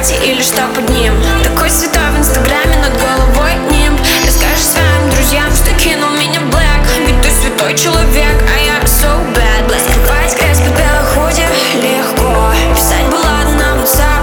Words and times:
кровати 0.00 0.14
или 0.24 0.42
что 0.42 0.62
под 0.74 0.88
ним 0.90 1.12
Такой 1.44 1.70
святой 1.70 2.10
в 2.14 2.18
инстаграме 2.18 2.76
над 2.76 2.98
головой 3.00 3.54
ним 3.70 3.96
Расскажешь 4.24 4.64
своим 4.64 5.10
друзьям, 5.10 5.50
что 5.54 5.72
кинул 5.74 6.10
меня 6.10 6.40
Блэк. 6.40 7.06
Ведь 7.06 7.20
ты 7.22 7.30
святой 7.30 7.74
человек, 7.76 8.36
а 8.48 8.58
я 8.58 8.80
so 8.84 9.08
bad. 9.34 9.66
Блэк 9.66 9.80
скрывать 9.80 10.36
грязь 10.38 10.58
под 10.58 10.76
белых 10.78 11.08
худи 11.14 11.44
легко. 11.82 12.52
Писать 12.74 13.06
баллады 13.10 13.52
на 13.54 13.80
WhatsApp. 13.80 14.20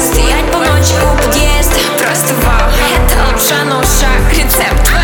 Стоять 0.00 0.50
по 0.52 0.58
ночи 0.58 0.94
у 1.02 1.16
подъезда, 1.22 1.78
просто 1.98 2.34
вау 2.42 2.70
Это 2.96 3.30
лапша 3.30 3.64
на 3.64 3.78
ушах, 3.80 4.32
рецепт. 4.32 4.99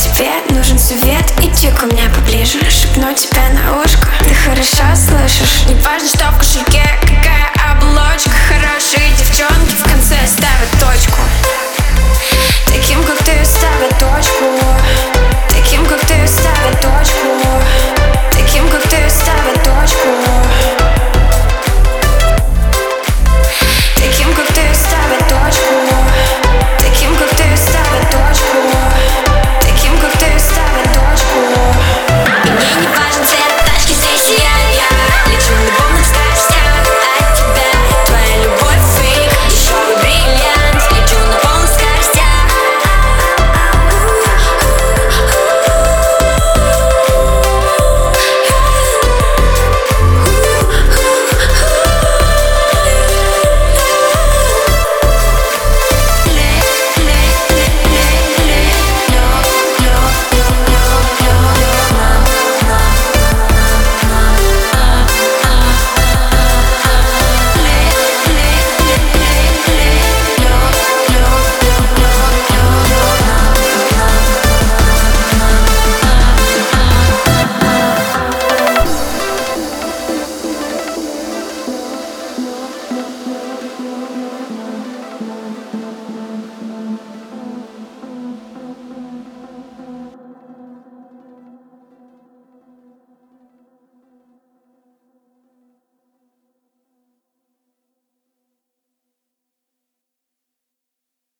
Тебе 0.00 0.30
нужен 0.56 0.78
свет, 0.78 1.30
иди 1.42 1.70
ко 1.72 1.84
мне 1.84 2.08
поближе 2.08 2.58
Шепну 2.70 3.12
тебя 3.12 3.42
на 3.50 3.82
ушко 3.82 4.08
Ты 4.26 4.34
хорошо 4.34 4.84
слышишь? 4.96 5.66
Не 5.66 5.74
важно, 5.74 6.08
что 6.08 6.28